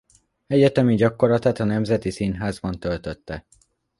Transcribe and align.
Egyetemi 0.47 0.95
gyakorlatát 0.95 1.59
a 1.59 1.63
Nemzeti 1.63 2.09
Színházban 2.09 2.79
töltötte. 2.79 3.45